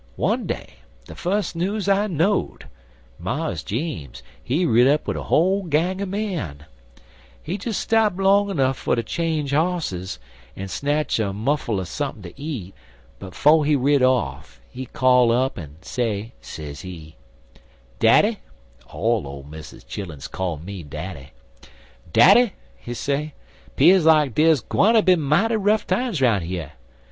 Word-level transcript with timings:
one 0.15 0.47
day, 0.47 0.77
de 1.05 1.13
fus 1.13 1.53
news 1.53 1.87
I 1.87 2.07
know'd, 2.07 2.65
Mars 3.19 3.61
Jeems 3.61 4.23
he 4.43 4.65
rid 4.65 4.87
up 4.87 5.05
wid 5.07 5.15
a 5.15 5.21
whole 5.21 5.61
gang 5.61 6.01
er 6.01 6.07
men. 6.07 6.65
He 7.43 7.55
des 7.59 7.73
stop 7.73 8.17
long 8.17 8.47
nuff 8.55 8.79
fer 8.79 8.95
ter 8.95 9.03
change 9.03 9.51
hosses 9.53 10.17
en 10.57 10.69
snatch 10.69 11.19
a 11.19 11.31
mouffle 11.31 11.79
er 11.79 11.85
sump'n 11.85 12.23
ter 12.23 12.31
eat, 12.35 12.73
but 13.19 13.35
'fo' 13.35 13.61
he 13.61 13.75
rid 13.75 14.01
off, 14.01 14.59
he 14.71 14.87
call 14.87 15.27
me 15.29 15.35
up 15.35 15.59
en 15.59 15.75
say, 15.83 16.33
sez 16.41 16.81
he: 16.81 17.15
"'Daddy' 17.99 18.39
all 18.89 19.27
Ole 19.27 19.43
Miss's 19.43 19.83
chilluns 19.83 20.27
call 20.27 20.57
me 20.57 20.81
daddy 20.81 21.29
'Daddy,' 22.11 22.53
he 22.75 22.95
say, 22.95 23.35
''pears 23.77 24.05
like 24.05 24.33
dere's 24.33 24.61
gwineter 24.63 25.03
be 25.05 25.15
mighty 25.15 25.57
rough 25.57 25.85
times 25.85 26.19
'roun' 26.23 26.43
yer. 26.43 26.71